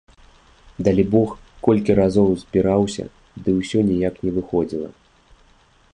Далібог, 0.87 1.29
колькі 1.67 1.97
разоў 1.99 2.29
збіраўся, 2.43 3.03
ды 3.45 3.49
ўсё 3.59 3.79
ніяк 3.93 4.13
не 4.29 4.37
выходзіла. 4.39 4.89